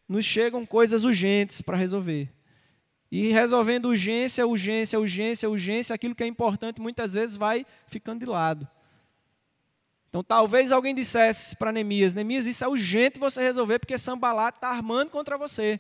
[0.08, 2.32] nos chegam coisas urgentes para resolver.
[3.12, 8.28] E resolvendo urgência, urgência, urgência, urgência, aquilo que é importante muitas vezes vai ficando de
[8.28, 8.70] lado.
[10.16, 14.70] Então talvez alguém dissesse para Neemias, Neemias, isso é urgente você resolver porque Sambalat está
[14.70, 15.78] armando contra você.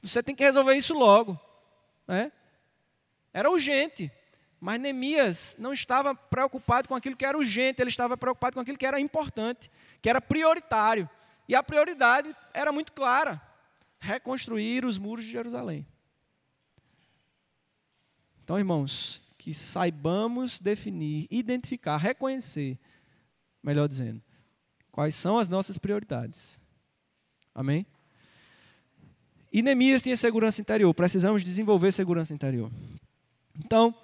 [0.00, 1.38] Você tem que resolver isso logo.
[2.06, 2.32] Né?
[3.30, 4.10] Era urgente.
[4.58, 8.78] Mas Neemias não estava preocupado com aquilo que era urgente, ele estava preocupado com aquilo
[8.78, 11.06] que era importante, que era prioritário.
[11.46, 13.38] E a prioridade era muito clara:
[14.00, 15.86] reconstruir os muros de Jerusalém.
[18.42, 22.78] Então, irmãos, que saibamos definir, identificar, reconhecer,
[23.68, 24.22] melhor dizendo,
[24.90, 26.58] quais são as nossas prioridades.
[27.54, 27.86] Amém?
[29.52, 32.70] E Neemias tinha segurança interior, precisamos desenvolver segurança interior.
[33.58, 33.94] Então,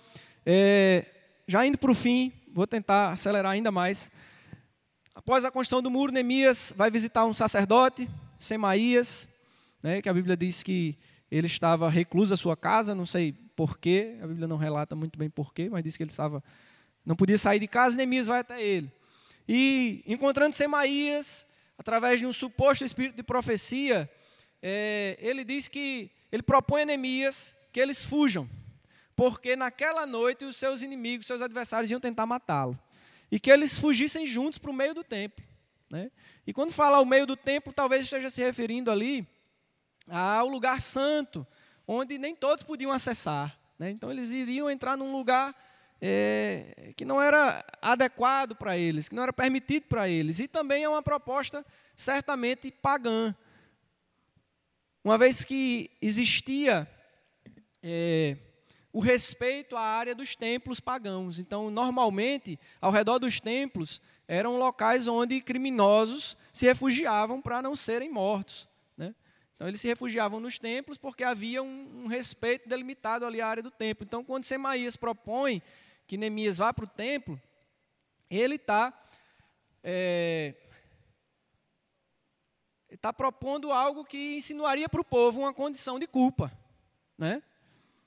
[0.44, 1.06] é,
[1.48, 4.10] já indo para o fim, vou tentar acelerar ainda mais.
[5.14, 8.06] Após a construção do muro, Neemias vai visitar um sacerdote,
[8.38, 9.26] Semaías,
[9.82, 10.94] né, que a Bíblia diz que
[11.30, 15.30] ele estava recluso à sua casa, não sei porquê, a Bíblia não relata muito bem
[15.30, 16.44] porquê, mas diz que ele estava,
[17.04, 18.92] não podia sair de casa, Neemias vai até ele.
[19.48, 24.10] E encontrando Semaías, através de um suposto espírito de profecia,
[24.62, 28.48] é, ele diz que ele propõe a Neemias que eles fujam,
[29.14, 32.78] porque naquela noite os seus inimigos, seus adversários iam tentar matá-lo,
[33.30, 35.44] e que eles fugissem juntos para o meio do templo.
[35.90, 36.10] Né?
[36.46, 39.26] E quando fala o meio do templo, talvez esteja se referindo ali
[40.08, 41.46] ao lugar santo,
[41.86, 43.58] onde nem todos podiam acessar.
[43.78, 43.90] Né?
[43.90, 45.54] Então eles iriam entrar num lugar
[46.00, 50.38] é, que não era adequado para eles, que não era permitido para eles.
[50.38, 51.64] E também é uma proposta
[51.96, 53.34] certamente pagã.
[55.02, 56.88] Uma vez que existia
[57.82, 58.36] é,
[58.92, 61.38] o respeito à área dos templos pagãos.
[61.38, 68.10] Então, normalmente, ao redor dos templos, eram locais onde criminosos se refugiavam para não serem
[68.10, 68.68] mortos.
[69.54, 73.62] Então eles se refugiavam nos templos porque havia um, um respeito delimitado ali à área
[73.62, 74.04] do templo.
[74.04, 75.62] Então quando Semaías propõe
[76.06, 77.40] que Neemias vá para o templo,
[78.30, 78.92] ele está
[79.82, 80.54] é,
[82.90, 86.50] está propondo algo que insinuaria para o povo uma condição de culpa,
[87.18, 87.42] né?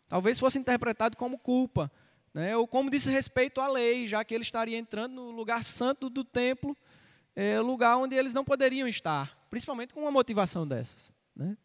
[0.07, 1.91] Talvez fosse interpretado como culpa,
[2.33, 2.55] né?
[2.55, 6.23] Ou como disse respeito à lei, já que ele estaria entrando no lugar santo do
[6.23, 6.75] templo,
[7.35, 11.11] é, lugar onde eles não poderiam estar, principalmente com uma motivação dessas.
[11.35, 11.55] Né?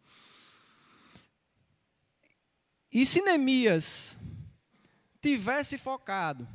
[2.93, 4.19] E se Neemias
[5.23, 6.47] tivesse focado,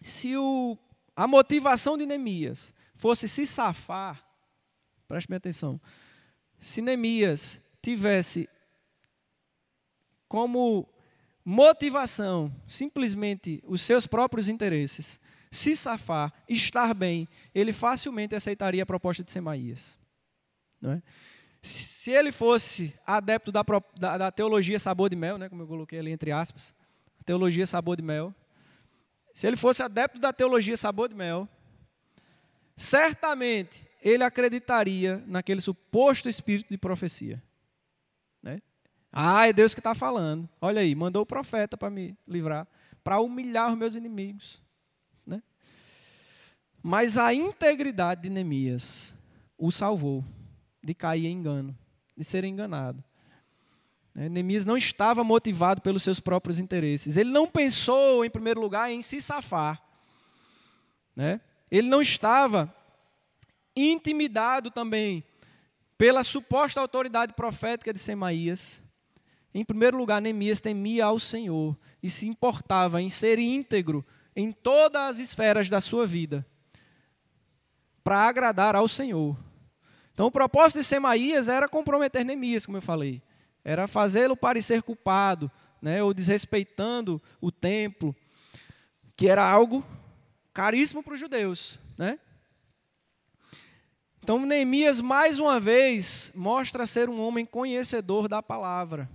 [0.00, 0.78] se o,
[1.14, 4.24] a motivação de Neemias fosse se safar,
[5.08, 5.80] preste bem atenção,
[6.60, 8.48] se Neemias tivesse
[10.28, 10.88] como
[11.44, 19.22] motivação simplesmente os seus próprios interesses, se safar, estar bem, ele facilmente aceitaria a proposta
[19.22, 19.98] de Semaías.
[20.80, 21.02] Não é?
[21.60, 23.62] Se ele fosse adepto da,
[23.96, 26.74] da, da, teologia sabor de mel, né, como eu coloquei ali entre aspas,
[27.22, 28.34] teologia sabor de mel,
[29.34, 31.48] se ele fosse adepto da teologia sabor de mel,
[32.76, 37.42] certamente ele acreditaria naquele suposto espírito de profecia.
[38.42, 38.60] Né?
[39.10, 40.48] Ah, é Deus que está falando.
[40.60, 42.66] Olha aí, mandou o profeta para me livrar,
[43.02, 44.60] para humilhar os meus inimigos.
[45.24, 45.42] Né?
[46.82, 49.14] Mas a integridade de Neemias
[49.56, 50.24] o salvou
[50.82, 51.78] de cair em engano,
[52.16, 53.02] de ser enganado.
[54.14, 57.16] Né, Neemias não estava motivado pelos seus próprios interesses.
[57.16, 59.82] Ele não pensou, em primeiro lugar, em se safar.
[61.16, 61.40] Né?
[61.70, 62.74] Ele não estava
[63.74, 65.24] intimidado também
[65.96, 68.82] pela suposta autoridade profética de Semaías.
[69.54, 74.04] Em primeiro lugar, Neemias temia ao Senhor e se importava em ser íntegro
[74.34, 76.46] em todas as esferas da sua vida
[78.02, 79.36] para agradar ao Senhor.
[80.12, 83.22] Então, o propósito de Semaías era comprometer Neemias, como eu falei,
[83.64, 85.50] era fazê-lo parecer culpado,
[85.80, 88.14] né, ou desrespeitando o templo,
[89.16, 89.84] que era algo
[90.52, 92.18] caríssimo para os judeus, né?
[94.22, 99.10] Então, Neemias, mais uma vez, mostra ser um homem conhecedor da palavra.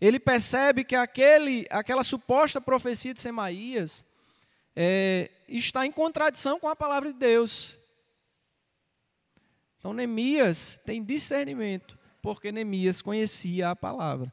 [0.00, 4.06] Ele percebe que aquele, aquela suposta profecia de Semaías
[4.74, 7.78] é, está em contradição com a palavra de Deus.
[9.78, 11.97] Então, Neemias tem discernimento,
[12.34, 14.30] porque Neemias conhecia a palavra.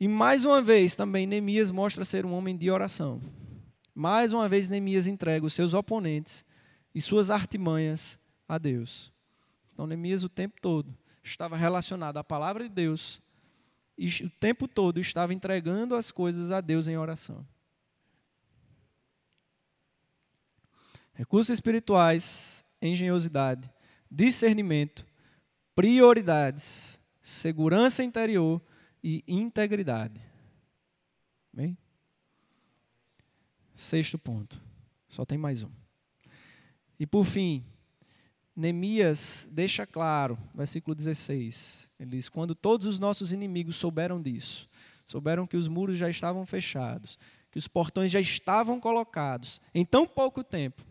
[0.00, 3.22] E mais uma vez, também, Neemias mostra ser um homem de oração.
[3.94, 6.44] Mais uma vez, Neemias entrega os seus oponentes
[6.92, 8.18] e suas artimanhas
[8.48, 9.12] a Deus.
[9.72, 10.92] Então, Neemias o tempo todo
[11.22, 13.22] estava relacionado à palavra de Deus
[13.96, 17.46] e o tempo todo estava entregando as coisas a Deus em oração.
[21.12, 23.70] Recursos espirituais, engenhosidade,
[24.10, 25.06] discernimento,
[25.74, 28.60] prioridades, segurança interior
[29.02, 30.20] e integridade.
[33.74, 34.60] Sexto ponto.
[35.08, 35.70] Só tem mais um.
[36.98, 37.64] E por fim,
[38.54, 41.90] Neemias deixa claro, versículo 16.
[41.98, 44.68] Ele diz: Quando todos os nossos inimigos souberam disso,
[45.04, 47.18] souberam que os muros já estavam fechados,
[47.50, 50.84] que os portões já estavam colocados, em tão pouco tempo,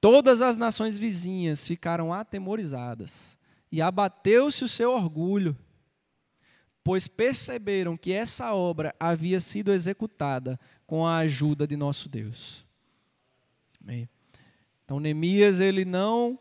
[0.00, 3.38] todas as nações vizinhas ficaram atemorizadas
[3.70, 5.56] e abateu-se o seu orgulho,
[6.82, 12.66] pois perceberam que essa obra havia sido executada com a ajuda de nosso Deus.
[13.82, 14.08] Amém.
[14.84, 16.38] Então, Neemias, ele não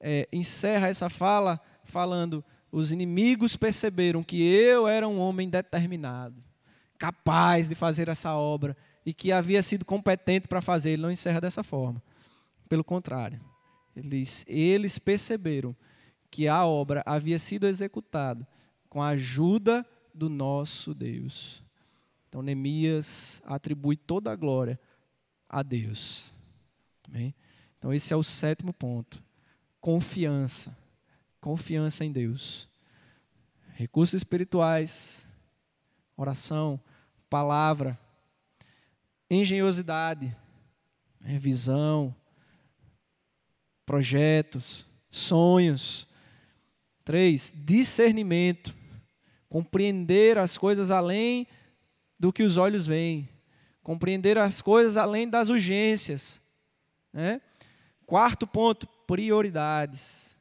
[0.00, 6.42] é, encerra essa fala falando: os inimigos perceberam que eu era um homem determinado,
[6.98, 10.90] capaz de fazer essa obra e que havia sido competente para fazer.
[10.90, 12.02] Ele não encerra dessa forma.
[12.68, 13.40] Pelo contrário,
[13.96, 15.74] eles, eles perceberam
[16.30, 18.46] que a obra havia sido executada
[18.88, 21.62] com a ajuda do nosso Deus.
[22.28, 24.78] Então, Neemias atribui toda a glória
[25.48, 26.34] a Deus.
[27.04, 27.34] Amém?
[27.78, 29.22] Então, esse é o sétimo ponto.
[29.80, 30.76] Confiança.
[31.40, 32.68] Confiança em Deus.
[33.74, 35.26] Recursos espirituais,
[36.16, 36.80] oração,
[37.30, 37.98] palavra,
[39.30, 40.36] engenhosidade,
[41.20, 42.14] visão,
[43.88, 46.06] projetos, sonhos.
[47.06, 48.74] Três, discernimento.
[49.48, 51.46] Compreender as coisas além
[52.20, 53.26] do que os olhos veem.
[53.82, 56.42] Compreender as coisas além das urgências.
[57.10, 57.40] Né?
[58.04, 60.38] Quarto ponto, prioridades.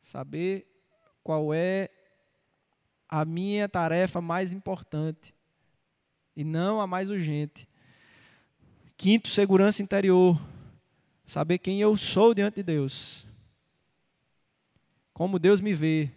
[0.00, 0.66] Saber
[1.22, 1.90] qual é
[3.06, 5.34] a minha tarefa mais importante
[6.34, 7.68] e não a mais urgente.
[8.96, 10.40] Quinto, segurança interior.
[11.30, 13.24] Saber quem eu sou diante de Deus.
[15.12, 16.10] Como Deus me vê.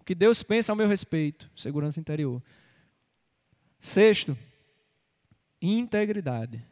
[0.00, 1.48] O que Deus pensa ao meu respeito.
[1.54, 2.42] Segurança interior.
[3.78, 4.36] Sexto,
[5.62, 6.66] integridade.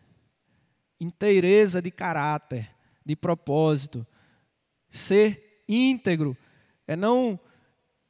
[1.01, 2.69] Inteireza de caráter
[3.07, 4.05] de propósito.
[4.91, 6.37] Ser íntegro
[6.85, 7.39] é não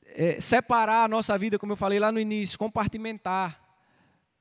[0.03, 3.68] é, separar a nossa vida, como eu falei lá no início, compartimentar.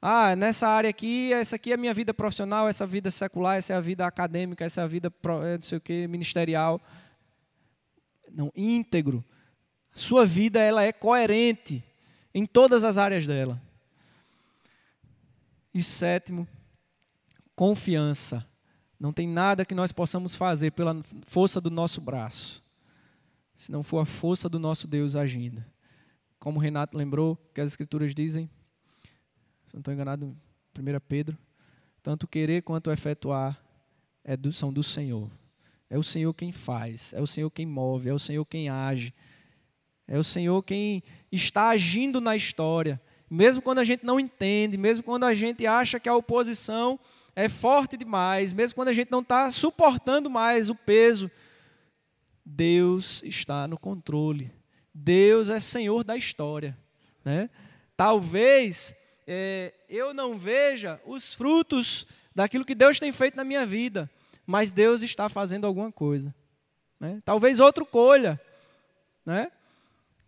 [0.02, 3.74] Ah, nessa área aqui, essa aqui é a minha vida profissional, essa vida secular, essa
[3.74, 5.12] é a vida acadêmica, essa é a vida
[5.44, 6.80] é, não sei o que, ministerial.
[8.32, 9.26] Não, íntegro.
[9.96, 11.84] Sua vida ela é coerente
[12.34, 13.60] em todas as áreas dela.
[15.74, 16.48] E sétimo,
[17.56, 18.48] confiança.
[19.00, 20.96] Não tem nada que nós possamos fazer pela
[21.26, 22.64] força do nosso braço,
[23.56, 25.64] se não for a força do nosso Deus agindo.
[26.40, 28.50] Como Renato lembrou, que as Escrituras dizem,
[29.78, 30.36] não estou enganado,
[30.78, 31.38] 1 Pedro,
[32.02, 33.62] tanto querer quanto efetuar
[34.24, 35.30] é do, são do Senhor.
[35.90, 39.14] É o Senhor quem faz, é o Senhor quem move, é o Senhor quem age,
[40.08, 43.00] é o Senhor quem está agindo na história.
[43.30, 47.00] Mesmo quando a gente não entende, mesmo quando a gente acha que a oposição
[47.36, 51.30] é forte demais, mesmo quando a gente não está suportando mais o peso,
[52.44, 54.52] Deus está no controle.
[54.92, 56.76] Deus é Senhor da história.
[57.24, 57.50] Né?
[57.96, 58.96] Talvez
[59.28, 64.10] é, eu não veja os frutos daquilo que Deus tem feito na minha vida,
[64.46, 66.34] mas Deus está fazendo alguma coisa.
[67.00, 67.22] Né?
[67.26, 68.40] Talvez outro colha.
[69.26, 69.52] Né?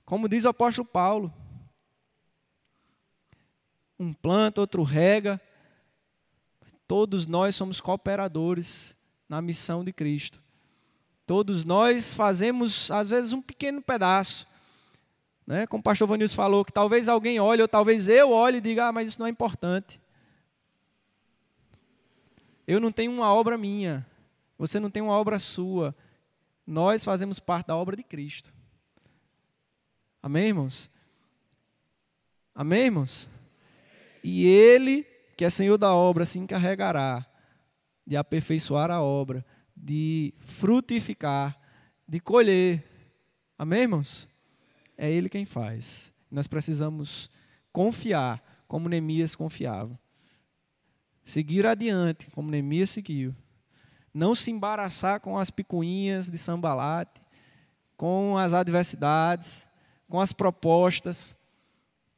[0.05, 1.33] Como diz o apóstolo Paulo.
[3.97, 5.41] Um planta, outro rega,
[6.89, 8.97] Todos nós somos cooperadores
[9.29, 10.41] na missão de Cristo.
[11.23, 14.47] Todos nós fazemos, às vezes, um pequeno pedaço,
[15.49, 15.65] Né?
[15.65, 18.85] Como o pastor Vanilson falou, que talvez alguém olhe, ou talvez eu olhe e diga,
[18.85, 19.99] ah, mas isso não é importante.
[22.67, 24.05] Eu não tenho uma obra minha,
[24.59, 25.95] você não tem uma obra sua.
[26.67, 28.53] Nós fazemos parte da obra de Cristo.
[30.21, 30.91] Amém, irmãos?
[32.53, 33.27] Amém, irmãos?
[34.23, 35.01] E Ele,
[35.35, 37.25] que é Senhor da obra, se encarregará
[38.05, 39.43] de aperfeiçoar a obra,
[39.75, 41.59] de frutificar,
[42.07, 42.83] de colher.
[43.57, 44.29] Amém, irmãos?
[45.01, 46.11] É Ele quem faz.
[46.29, 47.31] Nós precisamos
[47.71, 49.97] confiar, como Neemias confiava.
[51.23, 53.33] Seguir adiante, como Neemias seguiu.
[54.13, 57.21] Não se embaraçar com as picuinhas de sambalate,
[57.95, 59.65] com as adversidades,
[60.09, 61.33] com as propostas,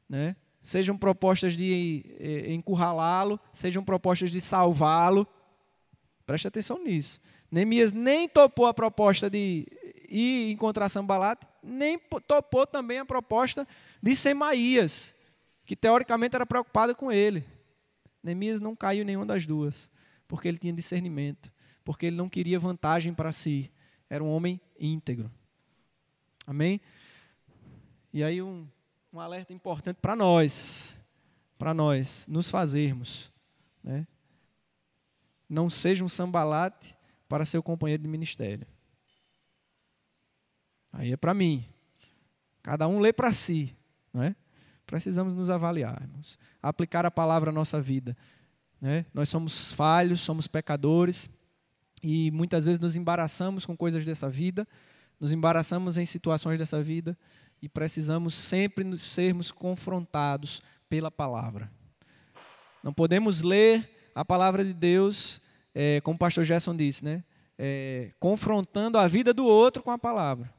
[0.10, 0.36] né?
[0.64, 5.28] sejam propostas de eh, encurralá-lo, sejam propostas de salvá-lo.
[6.26, 7.22] Preste atenção nisso.
[7.52, 9.68] Neemias nem topou a proposta de
[10.12, 11.98] ir encontrar Sambalat, nem
[12.28, 13.66] topou também a proposta
[14.04, 15.16] de Semaías,
[15.66, 17.46] que teoricamente era preocupado com ele.
[18.22, 19.90] Neemias não caiu em nenhuma das duas,
[20.28, 21.52] porque ele tinha discernimento,
[21.84, 23.72] porque ele não queria vantagem para si.
[24.10, 25.32] Era um homem íntegro.
[26.46, 26.82] Amém?
[28.14, 28.68] E aí um,
[29.14, 30.98] um alerta importante para nós,
[31.58, 33.32] para nós nos fazermos.
[33.82, 34.06] Né?
[35.48, 36.96] Não seja um sambalate
[37.30, 38.68] para seu companheiro de ministério.
[40.92, 41.66] Aí é para mim.
[42.62, 43.76] Cada um lê para si.
[44.14, 44.36] Não é?
[44.86, 46.38] Precisamos nos avaliar, irmãos.
[46.62, 48.16] Aplicar a palavra à nossa vida.
[48.80, 49.06] Né?
[49.14, 51.30] Nós somos falhos, somos pecadores
[52.04, 54.68] e muitas vezes nos embaraçamos com coisas dessa vida,
[55.20, 57.18] nos embaraçamos em situações dessa vida
[57.62, 61.70] e precisamos sempre nos sermos confrontados pela palavra.
[62.84, 65.40] Não podemos ler a palavra de Deus,
[65.74, 67.24] é, como o pastor Gerson disse, né?
[67.58, 70.52] É, confrontando a vida do outro com a palavra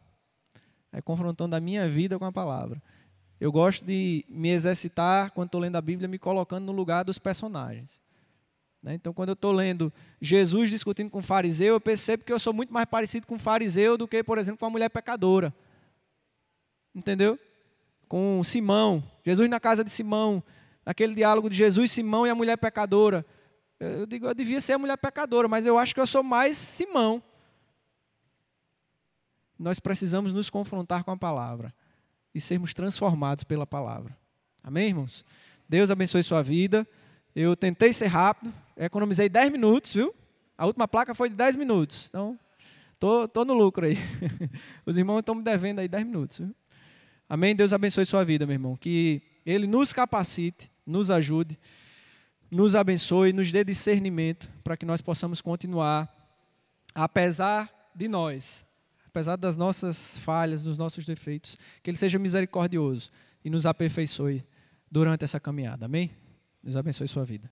[0.92, 2.80] é confrontando a minha vida com a palavra.
[3.40, 7.18] Eu gosto de me exercitar, quando estou lendo a Bíblia, me colocando no lugar dos
[7.18, 8.00] personagens.
[8.82, 8.94] Né?
[8.94, 12.52] Então, quando eu estou lendo Jesus discutindo com o fariseu, eu percebo que eu sou
[12.52, 15.52] muito mais parecido com o fariseu do que, por exemplo, com a mulher pecadora.
[16.94, 17.38] Entendeu?
[18.06, 20.42] Com Simão, Jesus na casa de Simão,
[20.84, 23.24] aquele diálogo de Jesus, Simão e a mulher pecadora.
[23.80, 26.56] Eu digo, eu devia ser a mulher pecadora, mas eu acho que eu sou mais
[26.56, 27.22] Simão
[29.62, 31.72] nós precisamos nos confrontar com a palavra
[32.34, 34.16] e sermos transformados pela palavra.
[34.62, 35.24] Amém, irmãos?
[35.68, 36.86] Deus abençoe sua vida.
[37.34, 40.12] Eu tentei ser rápido, economizei 10 minutos, viu?
[40.58, 42.08] A última placa foi de 10 minutos.
[42.08, 42.38] Então,
[42.98, 43.96] tô, tô no lucro aí.
[44.84, 46.38] Os irmãos estão me devendo aí 10 minutos.
[46.38, 46.54] Viu?
[47.28, 47.54] Amém?
[47.54, 48.76] Deus abençoe sua vida, meu irmão.
[48.76, 51.56] Que Ele nos capacite, nos ajude,
[52.50, 56.12] nos abençoe, nos dê discernimento para que nós possamos continuar,
[56.94, 58.66] apesar de nós,
[59.12, 63.10] apesar das nossas falhas, dos nossos defeitos, que Ele seja misericordioso
[63.44, 64.42] e nos aperfeiçoe
[64.90, 65.84] durante essa caminhada.
[65.84, 66.10] Amém?
[66.62, 67.50] Deus abençoe sua vida.